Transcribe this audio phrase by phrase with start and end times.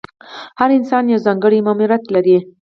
[0.59, 2.37] هر انسان یو ځانګړی ماموریت لري.